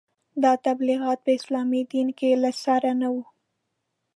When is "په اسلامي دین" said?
1.25-2.07